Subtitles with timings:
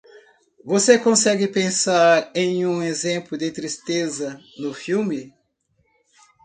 [0.65, 5.31] Você consegue pensar em um exemplo de tristeza no filme?